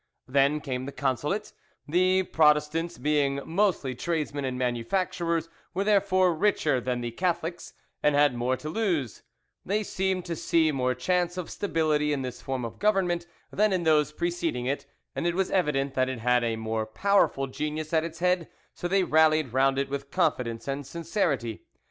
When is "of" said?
11.37-11.51, 12.65-12.79